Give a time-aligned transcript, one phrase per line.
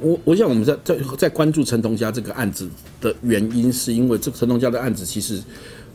[0.00, 2.68] 我我想我们在在在关注陈同佳这个案子
[3.00, 5.42] 的原因，是因为这陈同佳的案子其实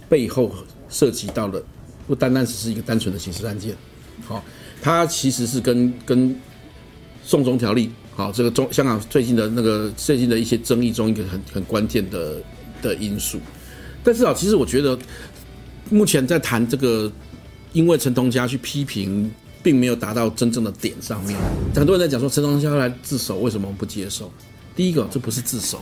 [0.09, 0.53] 背后
[0.89, 1.63] 涉及到了
[2.07, 3.75] 不单单只是一个单纯的刑事案件，
[4.25, 4.43] 好，
[4.81, 6.35] 它其实是跟跟
[7.23, 12.35] 送中条例，好，这个中香港最近的那个最近的一些争议中一个很很关键的
[12.81, 13.39] 的因素。
[14.03, 14.97] 但是啊，其实我觉得
[15.89, 17.11] 目前在谈这个，
[17.71, 19.31] 因为陈同佳去批评。
[19.63, 21.39] 并没有达到真正的点上面，
[21.73, 24.29] 很多人在讲说陈同佳要来自首，为什么不接受？
[24.75, 25.79] 第一个，这不是自首，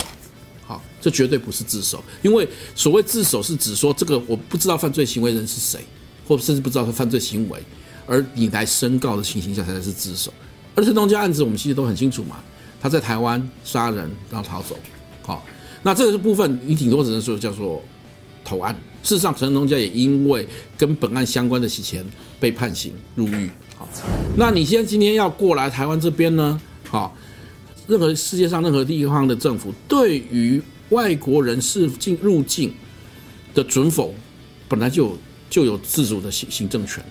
[0.64, 5.80] 好，这绝对不是自首，因为所谓自首是指说这个我不知道犯罪行为人是谁，
[6.28, 7.60] 或甚至不知道他犯罪行为，
[8.06, 10.32] 而你来申告的情形下才是自首。
[10.76, 12.38] 而陈同佳案子我们其实都很清楚嘛，
[12.80, 14.78] 他在台湾杀人然后逃走，
[15.24, 15.44] 好，
[15.82, 17.82] 那这个部分你顶多只能说叫做
[18.46, 18.76] 投案。
[19.04, 22.06] 事实上，陈同佳也因为跟本案相关的洗钱
[22.40, 23.50] 被判刑入狱。
[24.36, 26.60] 那你现在今天要过来台湾这边呢？
[26.90, 27.16] 好，
[27.88, 32.74] 任何世界上任何地方的政府对于外国人是进入境
[33.54, 34.14] 的准否，
[34.68, 35.18] 本来就
[35.50, 37.04] 就有自主的行行政权。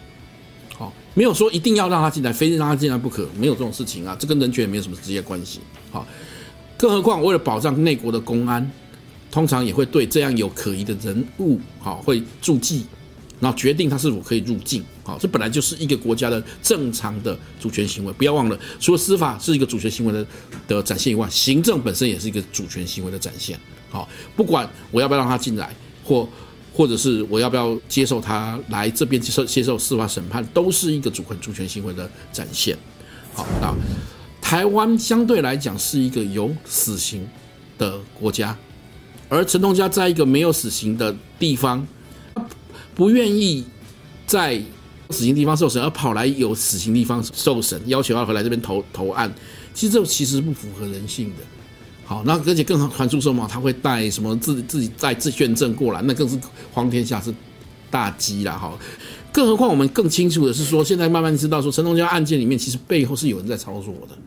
[0.77, 5.61] 好，没有说一定要让他进来，非让他进来不可，没有这种事情啊，这跟人权也没有什么直接关系。
[5.91, 6.07] 好，
[6.77, 8.71] 更何况为了保障内国的公安，
[9.31, 12.87] 通常也会对这样有可疑的人物，好，会注记。
[13.41, 18.13] 然后决定他是否可以入境，好，这本来就是一个国家的正常的主权行为。
[18.13, 20.27] 不要忘了，除了司法是一个主权行为的
[20.69, 23.59] 的展现以外，行政本身也是一个主权行为的展现。
[23.89, 25.75] 好，不管我要不要让他进来，
[26.05, 26.29] 或
[26.75, 32.77] 或者是我要不要接受他来这边接受接受司法审判，都是一个主权主权行为的展现。
[33.33, 33.75] 好，那
[34.43, 37.27] 台湾相对来讲是一个有死刑
[37.79, 38.55] 的国家，
[39.31, 41.89] 而陈同佳在一个没有死刑的地方。
[43.01, 43.65] 不愿意
[44.27, 44.61] 在
[45.09, 49.33] 死刑地方受审，而跑来有死刑地方受审，要求要回来这边投投案，
[49.73, 51.37] 其实这其实不符合人性的。
[52.05, 56.39] 好，那而且更传出说嘛，他会带什么自己自己带自卷证过来，那更是
[56.75, 57.33] 荒天下之
[57.91, 58.79] 大稽了哈。
[59.33, 64.19] 更何况我们更清楚的是说，现在慢慢知道说陈同佳案件里面其实背后是有人在操作的。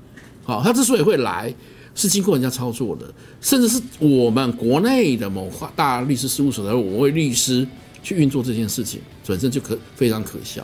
[0.43, 1.53] 好，他之所以会来，
[1.93, 3.05] 是经过人家操作的，
[3.39, 7.67] 甚至是我们国内的某大律师事务所的某位律师。
[8.03, 10.63] 去运作这件事情本身就可非常可笑，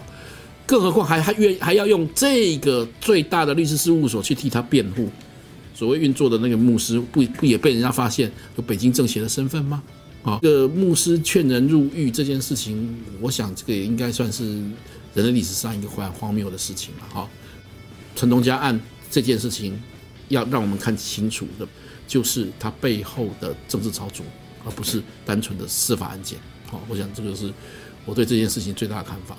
[0.66, 5.10] 更何况还还愿还要用这个最大的律师事务所去替他辩护。
[5.74, 9.82] 所谓运作的那个牧师不不也被人家发现有北京政协的身份吗？
[10.24, 14.44] 啊，这个牧师劝人入狱这件事情，我想这个也应该算是
[15.14, 17.08] 人类历史上一个很荒谬的事情了。
[17.14, 17.30] 哈，
[18.18, 18.78] 陈同佳案
[19.10, 19.82] 这件事情
[20.28, 21.66] 要让我们看清楚的，
[22.06, 24.26] 就是他背后的政治操作，
[24.66, 26.40] 而不是单纯的司法案件。
[26.70, 27.52] 好，我想这个是
[28.06, 29.38] 我对这件事情最大的看法。